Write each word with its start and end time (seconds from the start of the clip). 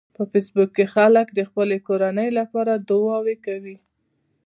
په 0.15 0.23
فېسبوک 0.31 0.69
کې 0.77 0.85
خلک 0.95 1.27
د 1.33 1.39
خپلو 1.49 1.75
کورنیو 1.87 2.37
لپاره 2.39 2.73
دعاوې 2.89 3.35
کوي 3.45 3.77